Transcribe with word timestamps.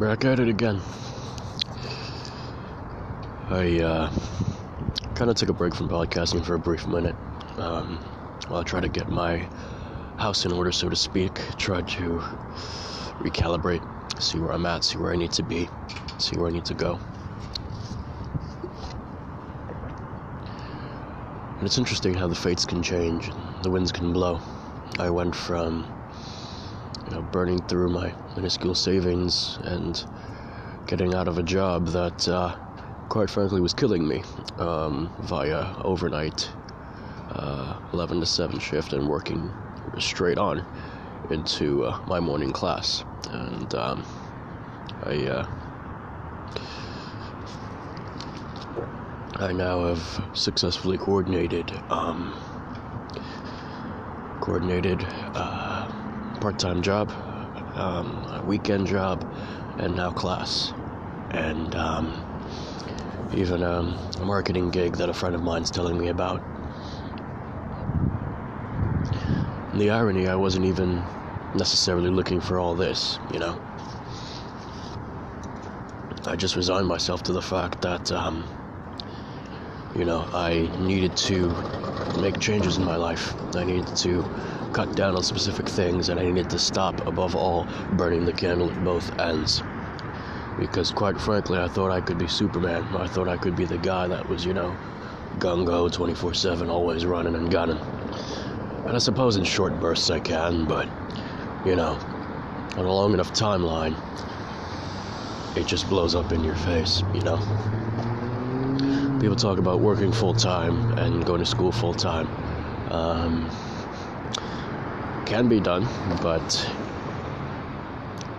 Back 0.00 0.24
at 0.24 0.40
it 0.40 0.48
again. 0.48 0.80
I 3.50 3.80
uh, 3.80 4.10
kind 5.14 5.30
of 5.30 5.36
took 5.36 5.50
a 5.50 5.52
break 5.52 5.74
from 5.74 5.90
podcasting 5.90 6.42
for 6.42 6.54
a 6.54 6.58
brief 6.58 6.86
minute 6.86 7.16
um, 7.58 7.98
while 8.48 8.60
I 8.60 8.62
tried 8.62 8.84
to 8.84 8.88
get 8.88 9.10
my 9.10 9.46
house 10.16 10.46
in 10.46 10.52
order, 10.52 10.72
so 10.72 10.88
to 10.88 10.96
speak. 10.96 11.38
Tried 11.58 11.86
to 11.88 12.22
recalibrate, 13.18 13.82
see 14.18 14.38
where 14.38 14.52
I'm 14.52 14.64
at, 14.64 14.84
see 14.84 14.96
where 14.96 15.12
I 15.12 15.16
need 15.16 15.32
to 15.32 15.42
be, 15.42 15.68
see 16.16 16.34
where 16.38 16.48
I 16.48 16.50
need 16.50 16.64
to 16.64 16.74
go. 16.74 16.98
And 21.58 21.66
it's 21.66 21.76
interesting 21.76 22.14
how 22.14 22.26
the 22.26 22.34
fates 22.34 22.64
can 22.64 22.82
change, 22.82 23.30
the 23.62 23.70
winds 23.70 23.92
can 23.92 24.14
blow. 24.14 24.40
I 24.98 25.10
went 25.10 25.36
from 25.36 25.99
you 27.06 27.12
know, 27.12 27.22
burning 27.22 27.60
through 27.62 27.90
my 27.90 28.14
minuscule 28.36 28.74
savings 28.74 29.58
and 29.64 30.04
getting 30.86 31.14
out 31.14 31.28
of 31.28 31.38
a 31.38 31.42
job 31.42 31.88
that, 31.88 32.28
uh, 32.28 32.54
quite 33.08 33.30
frankly, 33.30 33.60
was 33.60 33.72
killing 33.74 34.06
me 34.06 34.22
um, 34.58 35.12
via 35.18 35.74
overnight 35.84 36.54
uh, 37.30 37.78
11 37.92 38.20
to 38.20 38.26
7 38.26 38.58
shift 38.58 38.92
and 38.92 39.08
working 39.08 39.54
straight 39.98 40.38
on 40.38 40.64
into 41.28 41.84
uh, 41.84 41.98
my 42.06 42.20
morning 42.20 42.52
class. 42.52 43.04
And 43.30 43.72
um, 43.74 44.06
I, 45.02 45.24
uh, 45.26 45.46
I 49.38 49.52
now 49.52 49.86
have 49.86 50.28
successfully 50.32 50.98
coordinated, 50.98 51.80
um, 51.88 52.34
coordinated 54.40 55.08
uh, 55.34 55.69
part-time 56.40 56.80
job, 56.82 57.12
um, 57.74 58.26
weekend 58.46 58.86
job, 58.86 59.24
and 59.78 59.94
now 59.94 60.10
class, 60.10 60.72
and 61.30 61.74
um, 61.76 62.24
even 63.32 63.62
a 63.62 63.82
marketing 64.24 64.70
gig 64.70 64.96
that 64.96 65.08
a 65.08 65.12
friend 65.12 65.34
of 65.34 65.42
mine's 65.42 65.70
telling 65.70 65.98
me 65.98 66.08
about. 66.08 66.42
The 69.74 69.90
irony, 69.90 70.26
I 70.26 70.34
wasn't 70.34 70.64
even 70.64 71.04
necessarily 71.54 72.10
looking 72.10 72.40
for 72.40 72.58
all 72.58 72.74
this, 72.74 73.18
you 73.32 73.38
know. 73.38 73.60
I 76.26 76.36
just 76.36 76.56
resigned 76.56 76.86
myself 76.86 77.22
to 77.24 77.32
the 77.32 77.42
fact 77.42 77.82
that, 77.82 78.10
um, 78.10 78.44
you 79.94 80.04
know, 80.04 80.28
I 80.32 80.70
needed 80.78 81.16
to 81.16 81.56
make 82.16 82.38
changes 82.38 82.78
in 82.78 82.84
my 82.84 82.96
life. 82.96 83.34
I 83.54 83.64
needed 83.64 83.94
to 83.96 84.24
cut 84.72 84.94
down 84.94 85.16
on 85.16 85.22
specific 85.22 85.68
things, 85.68 86.08
and 86.08 86.20
I 86.20 86.24
needed 86.24 86.50
to 86.50 86.58
stop, 86.58 87.06
above 87.06 87.34
all, 87.34 87.66
burning 87.92 88.24
the 88.24 88.32
candle 88.32 88.70
at 88.70 88.84
both 88.84 89.18
ends. 89.18 89.62
Because, 90.58 90.90
quite 90.90 91.20
frankly, 91.20 91.58
I 91.58 91.68
thought 91.68 91.90
I 91.90 92.00
could 92.00 92.18
be 92.18 92.28
Superman. 92.28 92.84
I 92.96 93.06
thought 93.06 93.28
I 93.28 93.36
could 93.36 93.56
be 93.56 93.64
the 93.64 93.78
guy 93.78 94.06
that 94.08 94.28
was, 94.28 94.44
you 94.44 94.54
know, 94.54 94.76
gung 95.38 95.66
ho 95.66 95.88
24 95.88 96.34
7, 96.34 96.68
always 96.68 97.06
running 97.06 97.34
and 97.34 97.50
gunning. 97.50 97.78
And 98.86 98.96
I 98.96 98.98
suppose 98.98 99.36
in 99.36 99.44
short 99.44 99.78
bursts 99.80 100.10
I 100.10 100.20
can, 100.20 100.64
but, 100.66 100.88
you 101.64 101.76
know, 101.76 101.98
on 102.76 102.84
a 102.84 102.92
long 102.92 103.14
enough 103.14 103.32
timeline, 103.32 103.96
it 105.56 105.66
just 105.66 105.88
blows 105.88 106.14
up 106.14 106.32
in 106.32 106.44
your 106.44 106.54
face, 106.54 107.02
you 107.12 107.22
know? 107.22 107.38
People 109.20 109.36
talk 109.36 109.58
about 109.58 109.80
working 109.80 110.12
full 110.12 110.34
time 110.34 110.96
and 110.98 111.24
going 111.26 111.40
to 111.40 111.46
school 111.46 111.72
full 111.72 111.92
time. 111.92 112.28
Um, 112.90 113.50
can 115.30 115.48
be 115.48 115.60
done, 115.60 115.86
but 116.22 116.68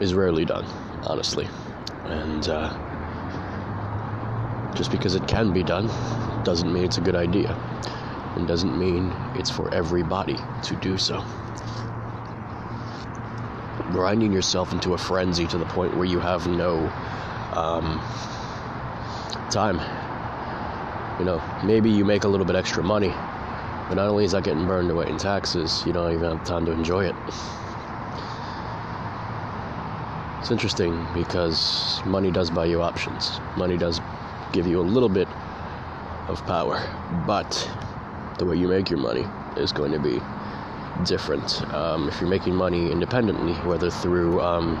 is 0.00 0.12
rarely 0.12 0.44
done, 0.44 0.66
honestly. 1.04 1.48
And 2.06 2.48
uh, 2.48 2.76
just 4.74 4.90
because 4.90 5.14
it 5.14 5.28
can 5.28 5.52
be 5.52 5.62
done 5.62 5.88
doesn't 6.42 6.72
mean 6.72 6.82
it's 6.84 6.98
a 6.98 7.00
good 7.00 7.14
idea, 7.14 7.56
and 8.34 8.48
doesn't 8.48 8.76
mean 8.76 9.14
it's 9.36 9.50
for 9.50 9.72
everybody 9.72 10.36
to 10.64 10.74
do 10.74 10.98
so. 10.98 11.24
Grinding 13.92 14.32
yourself 14.32 14.72
into 14.72 14.94
a 14.94 14.98
frenzy 14.98 15.46
to 15.46 15.58
the 15.58 15.66
point 15.66 15.96
where 15.96 16.06
you 16.06 16.18
have 16.18 16.48
no 16.48 16.88
um, 17.52 18.00
time. 19.48 19.78
You 21.20 21.24
know, 21.24 21.40
maybe 21.62 21.88
you 21.88 22.04
make 22.04 22.24
a 22.24 22.28
little 22.28 22.46
bit 22.46 22.56
extra 22.56 22.82
money, 22.82 23.14
but 23.90 23.96
not 23.96 24.06
only 24.06 24.24
is 24.24 24.30
that 24.30 24.44
getting 24.44 24.68
burned 24.68 24.88
away 24.88 25.08
in 25.08 25.18
taxes, 25.18 25.84
you 25.84 25.92
don't 25.92 26.12
even 26.12 26.30
have 26.30 26.44
time 26.44 26.64
to 26.64 26.70
enjoy 26.70 27.06
it. 27.06 27.16
It's 30.38 30.52
interesting 30.52 31.08
because 31.12 32.00
money 32.06 32.30
does 32.30 32.50
buy 32.50 32.66
you 32.66 32.82
options. 32.82 33.40
Money 33.56 33.76
does 33.76 34.00
give 34.52 34.68
you 34.68 34.80
a 34.80 34.86
little 34.86 35.08
bit 35.08 35.26
of 36.28 36.46
power, 36.46 36.88
but 37.26 37.68
the 38.38 38.46
way 38.46 38.54
you 38.54 38.68
make 38.68 38.90
your 38.90 39.00
money 39.00 39.26
is 39.56 39.72
going 39.72 39.90
to 39.90 39.98
be 39.98 40.22
different. 41.02 41.60
Um, 41.74 42.08
if 42.08 42.20
you're 42.20 42.30
making 42.30 42.54
money 42.54 42.92
independently, 42.92 43.54
whether 43.54 43.90
through 43.90 44.40
um, 44.40 44.78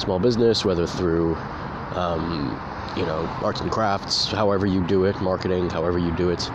small 0.00 0.18
business, 0.18 0.64
whether 0.64 0.88
through 0.88 1.36
um, 1.94 2.60
you 2.96 3.06
know 3.06 3.28
arts 3.44 3.60
and 3.60 3.70
crafts, 3.70 4.28
however 4.32 4.66
you 4.66 4.80
do 4.80 5.04
it, 5.04 5.20
marketing, 5.20 5.70
however 5.70 5.98
you 5.98 6.10
do 6.10 6.30
it, 6.30 6.50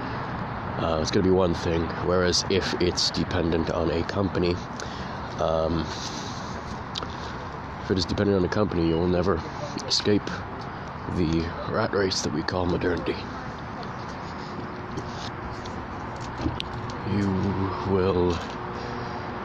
uh, 0.77 0.99
it's 1.01 1.11
going 1.11 1.23
to 1.23 1.27
be 1.27 1.31
one 1.31 1.53
thing. 1.53 1.85
Whereas 2.05 2.45
if 2.49 2.73
it's 2.81 3.09
dependent 3.09 3.71
on 3.71 3.89
a 3.91 4.03
company, 4.03 4.55
um, 5.39 5.85
if 7.83 7.91
it 7.91 7.97
is 7.97 8.05
dependent 8.05 8.37
on 8.37 8.43
a 8.43 8.49
company, 8.49 8.87
you 8.87 8.95
will 8.95 9.07
never 9.07 9.41
escape 9.87 10.29
the 11.15 11.45
rat 11.69 11.93
race 11.93 12.21
that 12.21 12.33
we 12.33 12.43
call 12.43 12.65
modernity. 12.65 13.15
You 17.07 17.29
will 17.87 18.37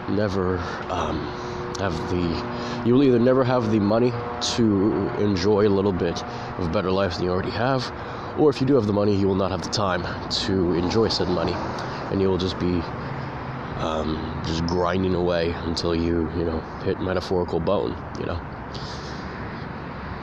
never 0.09 0.59
um, 0.89 1.21
have 1.79 1.95
the. 2.11 2.43
You 2.85 2.95
will 2.95 3.05
either 3.05 3.19
never 3.19 3.45
have 3.45 3.71
the 3.71 3.79
money 3.79 4.13
to 4.55 5.11
enjoy 5.19 5.69
a 5.69 5.69
little 5.69 5.93
bit 5.93 6.23
of 6.59 6.65
a 6.65 6.69
better 6.69 6.91
life 6.91 7.17
than 7.17 7.25
you 7.25 7.31
already 7.31 7.51
have, 7.51 7.93
or 8.41 8.49
if 8.49 8.59
you 8.59 8.67
do 8.67 8.75
have 8.75 8.87
the 8.87 8.93
money, 8.93 9.15
you 9.15 9.29
will 9.29 9.35
not 9.35 9.51
have 9.51 9.61
the 9.61 9.69
time 9.69 10.03
to 10.31 10.73
enjoy 10.73 11.09
said 11.09 11.29
money, 11.29 11.53
and 12.11 12.23
you 12.23 12.29
will 12.29 12.39
just 12.39 12.59
be 12.59 12.81
um, 13.77 14.43
just 14.47 14.65
grinding 14.67 15.15
away 15.15 15.51
until 15.51 15.95
you, 15.95 16.31
you 16.37 16.45
know, 16.45 16.61
hit 16.83 16.99
metaphorical 17.01 17.61
bone, 17.61 17.95
you 18.19 18.25
know. 18.25 18.41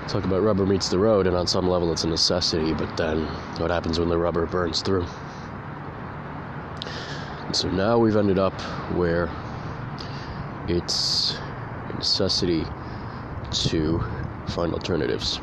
Talk 0.08 0.26
about 0.26 0.42
rubber 0.42 0.66
meets 0.66 0.90
the 0.90 0.98
road, 0.98 1.28
and 1.28 1.36
on 1.36 1.46
some 1.46 1.68
level 1.70 1.92
it's 1.92 2.06
a 2.06 2.08
necessity, 2.08 2.74
but 2.74 2.98
then 2.98 3.26
what 3.60 3.70
happens 3.70 4.00
when 4.00 4.10
the 4.10 4.18
rubber 4.18 4.48
burns 4.48 4.82
through? 4.82 5.06
And 7.46 7.56
so 7.56 7.70
now 7.70 8.00
we've 8.00 8.16
ended 8.16 8.40
up 8.40 8.60
where 8.92 9.30
it's 10.68 11.38
a 11.90 11.94
necessity 11.94 12.66
to 13.52 14.04
find 14.48 14.74
alternatives 14.74 15.40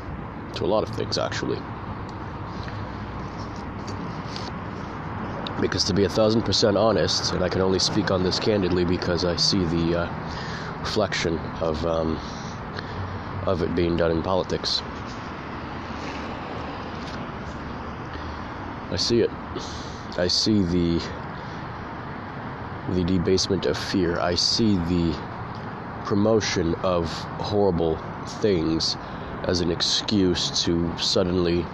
to 0.55 0.65
a 0.65 0.67
lot 0.67 0.83
of 0.83 0.93
things, 0.93 1.17
actually. 1.17 1.61
Because 5.61 5.83
to 5.85 5.93
be 5.93 6.03
a 6.03 6.09
thousand 6.09 6.43
percent 6.43 6.77
honest, 6.77 7.33
and 7.33 7.43
I 7.43 7.49
can 7.49 7.61
only 7.61 7.79
speak 7.79 8.11
on 8.11 8.23
this 8.23 8.39
candidly 8.39 8.85
because 8.85 9.23
I 9.25 9.35
see 9.37 9.63
the 9.63 10.01
uh, 10.01 10.09
reflection 10.79 11.39
of 11.61 11.85
um, 11.85 12.19
of 13.45 13.61
it 13.61 13.75
being 13.75 13.95
done 13.97 14.11
in 14.11 14.21
politics. 14.21 14.81
I 18.91 18.97
see 18.97 19.21
it. 19.21 19.31
I 20.17 20.27
see 20.27 20.63
the 20.63 21.01
the 22.89 23.03
debasement 23.03 23.65
of 23.65 23.77
fear. 23.77 24.19
I 24.19 24.35
see 24.35 24.75
the 24.75 25.15
promotion 26.05 26.75
of 26.83 27.09
horrible 27.39 27.97
things 28.27 28.95
as 29.43 29.61
an 29.61 29.71
excuse 29.71 30.63
to 30.63 30.95
suddenly 30.97 31.65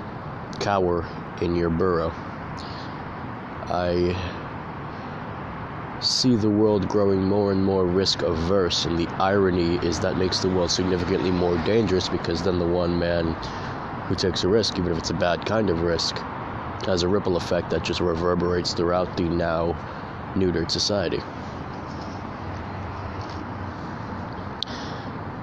cower 0.60 1.06
in 1.42 1.56
your 1.56 1.70
burrow. 1.70 2.14
I 3.72 4.18
see 6.02 6.36
the 6.36 6.50
world 6.50 6.90
growing 6.90 7.24
more 7.24 7.54
and 7.54 7.64
more 7.64 7.86
risk 7.86 8.22
averse, 8.22 8.86
and 8.86 8.98
the 8.98 9.08
irony 9.18 9.76
is 9.76 10.02
that 10.02 10.18
makes 10.18 10.42
the 10.42 10.50
world 10.50 10.72
significantly 10.72 11.32
more 11.32 11.58
dangerous 11.60 12.10
because 12.10 12.44
then 12.44 12.60
the 12.60 12.66
one 12.66 13.00
man 13.00 13.34
who 14.08 14.16
takes 14.16 14.44
a 14.44 14.50
risk, 14.50 14.78
even 14.78 14.92
if 14.92 14.98
it's 14.98 15.10
a 15.10 15.14
bad 15.14 15.46
kind 15.46 15.70
of 15.70 15.84
risk, 15.84 16.22
has 16.86 17.04
a 17.04 17.08
ripple 17.08 17.38
effect 17.38 17.70
that 17.70 17.82
just 17.82 18.02
reverberates 18.02 18.74
throughout 18.74 19.16
the 19.16 19.30
now 19.30 19.74
neutered 20.36 20.70
society. 20.70 21.22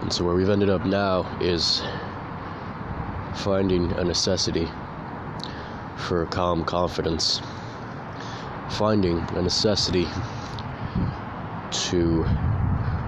And 0.03 0.13
so, 0.13 0.23
where 0.25 0.35
we've 0.35 0.51
ended 0.51 0.69
up 0.69 0.85
now 0.85 1.27
is 1.41 1.83
finding 3.33 3.93
a 3.93 4.05
necessity 4.05 4.71
for 5.97 6.27
calm 6.27 6.65
confidence, 6.65 7.41
finding 8.71 9.19
a 9.37 9.43
necessity 9.43 10.09
to 11.71 12.27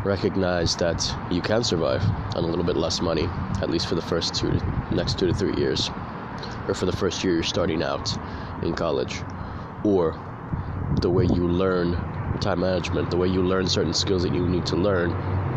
recognize 0.04 0.76
that 0.76 1.14
you 1.30 1.42
can 1.42 1.62
survive 1.62 2.02
on 2.34 2.44
a 2.44 2.46
little 2.46 2.64
bit 2.64 2.76
less 2.76 3.00
money, 3.00 3.28
at 3.60 3.70
least 3.70 3.86
for 3.86 3.94
the 3.94 4.02
first 4.02 4.34
two, 4.34 4.58
next 4.90 5.18
two 5.18 5.26
to 5.26 5.34
three 5.34 5.54
years, 5.54 5.90
or 6.66 6.74
for 6.74 6.86
the 6.86 6.92
first 6.92 7.22
year 7.22 7.34
you're 7.34 7.42
starting 7.42 7.82
out 7.82 8.16
in 8.62 8.74
college, 8.74 9.22
or 9.84 10.16
the 11.00 11.10
way 11.10 11.24
you 11.24 11.46
learn 11.46 11.92
time 12.40 12.60
management, 12.60 13.10
the 13.10 13.16
way 13.16 13.28
you 13.28 13.42
learn 13.42 13.66
certain 13.68 13.92
skills 13.92 14.22
that 14.22 14.32
you 14.34 14.46
need 14.46 14.64
to 14.66 14.76
learn, 14.76 15.10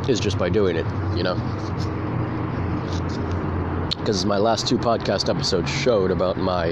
is 0.10 0.20
just 0.20 0.38
by 0.38 0.50
doing 0.50 0.76
it, 0.76 0.86
you 1.16 1.24
know? 1.24 1.36
Because 3.98 4.26
my 4.26 4.38
last 4.38 4.68
two 4.68 4.78
podcast 4.78 5.30
episodes 5.34 5.72
showed 5.72 6.12
about 6.12 6.36
my 6.36 6.72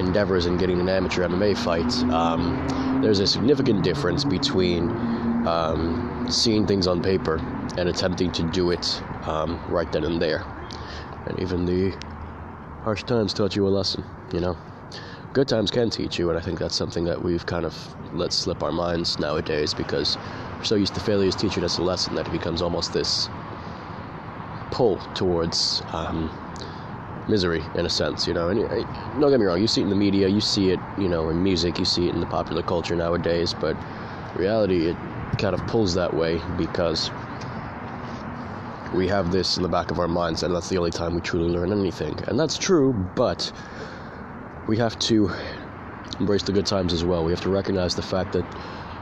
endeavors 0.00 0.46
in 0.46 0.56
getting 0.56 0.80
an 0.80 0.88
amateur 0.88 1.28
MMA 1.28 1.56
fight, 1.56 1.92
um, 2.10 3.00
there's 3.02 3.20
a 3.20 3.26
significant 3.26 3.84
difference 3.84 4.24
between 4.24 4.90
um, 5.46 6.26
seeing 6.28 6.66
things 6.66 6.86
on 6.86 7.00
paper 7.02 7.36
and 7.76 7.88
attempting 7.88 8.32
to 8.32 8.42
do 8.42 8.70
it 8.70 9.02
um, 9.24 9.60
right 9.68 9.90
then 9.92 10.04
and 10.04 10.20
there. 10.20 10.44
And 11.26 11.38
even 11.38 11.66
the 11.66 11.96
harsh 12.82 13.04
times 13.04 13.32
taught 13.32 13.54
you 13.54 13.66
a 13.66 13.70
lesson, 13.70 14.04
you 14.32 14.40
know? 14.40 14.56
Good 15.32 15.46
times 15.46 15.70
can 15.70 15.90
teach 15.90 16.18
you, 16.18 16.28
and 16.30 16.38
I 16.38 16.42
think 16.42 16.58
that's 16.58 16.74
something 16.74 17.04
that 17.04 17.22
we've 17.22 17.46
kind 17.46 17.64
of 17.64 17.74
let 18.12 18.32
slip 18.32 18.64
our 18.64 18.72
minds 18.72 19.20
nowadays 19.20 19.72
because 19.74 20.18
we're 20.58 20.64
so 20.64 20.74
used 20.74 20.94
to 20.94 21.00
failures 21.00 21.36
teaching 21.36 21.62
us 21.62 21.78
a 21.78 21.82
lesson 21.82 22.16
that 22.16 22.26
it 22.26 22.32
becomes 22.32 22.62
almost 22.62 22.92
this 22.92 23.28
pull 24.72 24.96
towards 25.14 25.82
um, 25.92 26.30
misery 27.28 27.64
in 27.74 27.86
a 27.86 27.90
sense, 27.90 28.26
you 28.26 28.34
know. 28.34 28.48
And 28.48 28.60
don't 29.20 29.30
get 29.30 29.40
me 29.40 29.46
wrong, 29.46 29.60
you 29.60 29.68
see 29.68 29.80
it 29.80 29.84
in 29.84 29.90
the 29.90 29.96
media, 29.96 30.28
you 30.28 30.40
see 30.40 30.70
it, 30.70 30.80
you 30.96 31.08
know, 31.08 31.28
in 31.28 31.42
music, 31.42 31.78
you 31.78 31.84
see 31.84 32.08
it 32.08 32.14
in 32.14 32.20
the 32.20 32.26
popular 32.26 32.62
culture 32.62 32.96
nowadays, 32.96 33.54
but 33.54 33.76
reality, 34.34 34.86
it 34.86 34.96
kind 35.38 35.54
of 35.54 35.66
pulls 35.66 35.94
that 35.94 36.12
way 36.12 36.42
because 36.56 37.10
we 38.92 39.06
have 39.08 39.30
this 39.30 39.56
in 39.56 39.62
the 39.62 39.68
back 39.68 39.90
of 39.90 39.98
our 39.98 40.08
minds, 40.08 40.42
and 40.42 40.54
that's 40.54 40.68
the 40.68 40.78
only 40.78 40.90
time 40.90 41.14
we 41.14 41.20
truly 41.20 41.48
learn 41.48 41.72
anything. 41.72 42.18
And 42.26 42.38
that's 42.38 42.58
true, 42.58 42.92
but 42.92 43.52
we 44.66 44.76
have 44.78 44.98
to 45.00 45.30
embrace 46.18 46.42
the 46.42 46.52
good 46.52 46.66
times 46.66 46.92
as 46.92 47.04
well. 47.04 47.24
We 47.24 47.32
have 47.32 47.40
to 47.42 47.50
recognize 47.50 47.94
the 47.94 48.02
fact 48.02 48.32
that 48.32 48.44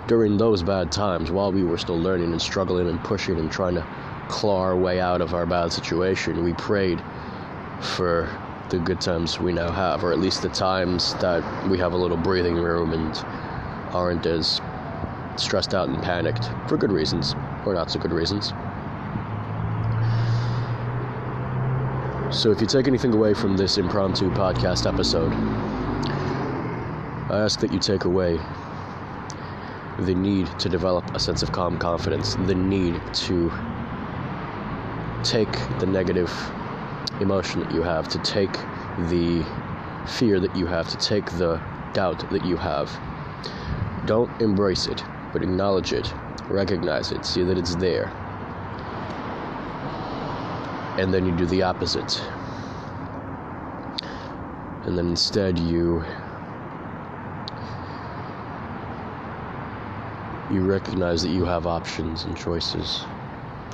during 0.07 0.37
those 0.37 0.63
bad 0.63 0.91
times, 0.93 1.31
while 1.31 1.53
we 1.53 1.65
were 1.65 1.79
still 1.79 2.01
learning 2.01 2.33
and 2.33 2.41
struggling 2.41 2.89
and 2.89 3.03
pushing 3.03 3.39
and 3.39 3.51
trying 3.51 3.75
to 3.75 3.87
claw 4.29 4.61
our 4.61 4.77
way 4.77 5.01
out 5.01 5.21
of 5.21 5.35
our 5.35 5.47
bad 5.47 5.73
situation, 5.73 6.43
we 6.43 6.53
prayed 6.55 7.03
for 7.81 8.29
the 8.71 8.79
good 8.79 9.01
times 9.01 9.41
we 9.41 9.53
now 9.53 9.71
have, 9.71 10.05
or 10.05 10.13
at 10.13 10.19
least 10.19 10.43
the 10.43 10.49
times 10.49 11.15
that 11.15 11.69
we 11.69 11.79
have 11.79 11.93
a 11.93 11.97
little 11.97 12.17
breathing 12.17 12.57
room 12.57 12.93
and 12.93 13.17
aren't 13.95 14.27
as 14.27 14.61
stressed 15.37 15.75
out 15.75 15.89
and 15.89 16.03
panicked 16.03 16.51
for 16.69 16.77
good 16.77 16.93
reasons 16.93 17.35
or 17.65 17.75
not 17.75 17.91
so 17.91 17.99
good 17.99 18.13
reasons. 18.13 18.53
So, 22.31 22.51
if 22.51 22.61
you 22.61 22.67
take 22.67 22.87
anything 22.87 23.15
away 23.15 23.33
from 23.33 23.57
this 23.57 23.79
impromptu 23.79 24.31
podcast 24.31 24.87
episode, 24.87 25.33
I 27.31 27.43
ask 27.43 27.61
that 27.61 27.73
you 27.73 27.79
take 27.79 28.05
away 28.05 28.39
the 30.01 30.15
need 30.15 30.47
to 30.59 30.69
develop 30.69 31.15
a 31.15 31.19
sense 31.19 31.43
of 31.43 31.53
calm 31.53 31.79
confidence, 31.79 32.35
the 32.35 32.55
need 32.55 33.01
to 33.15 33.51
take 35.25 35.51
the 35.79 35.87
negative 35.87 36.31
emotion 37.21 37.61
that 37.61 37.73
you 37.73 37.83
have, 37.83 38.09
to 38.09 38.19
take 38.19 38.61
the 39.09 39.45
fear 40.07 40.41
that 40.41 40.55
you 40.57 40.67
have, 40.67 40.89
to 40.89 40.97
take 40.97 41.31
the 41.33 41.61
doubt 41.93 42.29
that 42.31 42.45
you 42.45 42.57
have. 42.57 42.91
Don't 44.07 44.31
embrace 44.41 44.87
it, 44.87 45.05
but 45.33 45.43
acknowledge 45.43 45.93
it, 45.93 46.13
recognize 46.49 47.13
it, 47.13 47.25
see 47.25 47.43
that 47.43 47.59
it's 47.59 47.75
there. 47.75 48.13
And 50.99 51.13
then 51.13 51.27
you 51.27 51.33
do 51.33 51.47
the 51.47 51.63
opposite. 51.63 52.23
And 54.85 54.97
then 54.97 55.09
instead 55.09 55.59
you 55.59 56.05
you 60.51 60.65
recognize 60.65 61.21
that 61.21 61.29
you 61.29 61.45
have 61.45 61.67
options 61.67 62.25
and 62.25 62.35
choices 62.35 63.05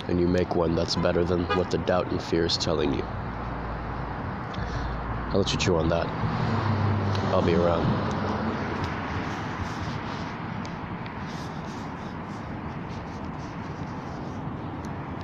and 0.09 0.21
you 0.21 0.27
make 0.27 0.57
one 0.57 0.75
that's 0.75 0.97
better 0.97 1.25
than 1.25 1.45
what 1.57 1.71
the 1.71 1.79
doubt 1.79 2.11
and 2.11 2.21
fear 2.21 2.45
is 2.45 2.57
telling 2.57 2.93
you. 2.93 3.05
I'll 5.35 5.41
let 5.41 5.51
you 5.51 5.59
chew 5.59 5.77
on 5.79 5.89
that. 5.89 6.07
I'll 7.35 7.43
be 7.43 7.57
around. 7.57 8.24